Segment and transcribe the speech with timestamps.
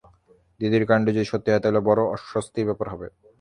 [0.59, 3.07] দ্বিতীয় কারণটি যদি সত্যি হয়, তাহলে বড় অস্বস্তির ব্যাপার হবে।